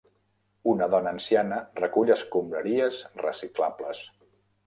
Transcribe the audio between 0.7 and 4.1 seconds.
Una dona anciana recull escombraries reciclables.